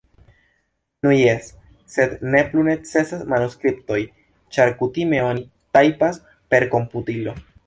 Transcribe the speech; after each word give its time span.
Nu 1.05 1.11
jes, 1.15 1.49
sed 1.95 2.15
ne 2.35 2.41
plu 2.53 2.63
necesas 2.69 3.23
manuskriptoj, 3.35 4.01
ĉar 4.57 4.75
kutime 4.83 5.23
oni 5.31 5.47
tajpas 5.79 6.23
per 6.55 6.71
komputilo. 6.75 7.41